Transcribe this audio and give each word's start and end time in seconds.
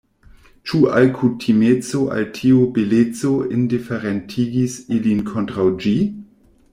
Ĉu 0.69 0.79
alkutimeco 0.99 1.99
al 2.15 2.25
tiu 2.39 2.63
beleco 2.77 3.33
indiferentigis 3.59 4.79
ilin 4.97 5.21
kontraŭ 5.29 5.67
ĝi? 5.85 5.95